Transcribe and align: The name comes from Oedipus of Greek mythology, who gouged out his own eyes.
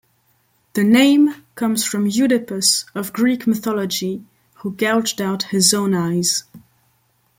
The 0.73 0.83
name 0.83 1.45
comes 1.53 1.85
from 1.85 2.07
Oedipus 2.07 2.85
of 2.95 3.13
Greek 3.13 3.45
mythology, 3.45 4.25
who 4.55 4.71
gouged 4.71 5.21
out 5.21 5.43
his 5.43 5.75
own 5.75 5.93
eyes. 5.93 6.43